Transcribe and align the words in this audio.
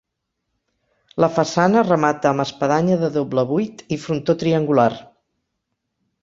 La 1.23 1.27
façana 1.35 1.83
remata 1.89 2.29
amb 2.31 2.43
espadanya 2.45 2.97
de 3.03 3.11
doble 3.19 3.45
buit 3.53 3.85
i 3.97 3.99
frontó 4.07 4.37
triangular. 4.45 4.91